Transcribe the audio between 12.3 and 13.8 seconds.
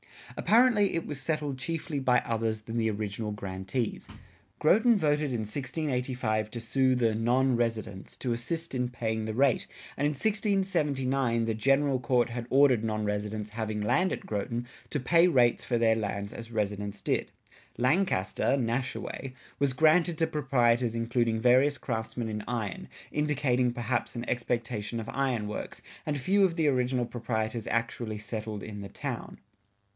ordered non residents having